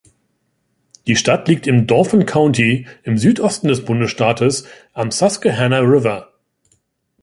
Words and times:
Die 1.05 1.15
Stadt 1.15 1.47
liegt 1.47 1.67
im 1.67 1.85
Dauphin 1.85 2.25
County 2.25 2.87
im 3.03 3.19
Südosten 3.19 3.67
des 3.67 3.85
Bundesstaates 3.85 4.65
am 4.93 5.11
Susquehanna 5.11 5.77
River. 5.81 6.33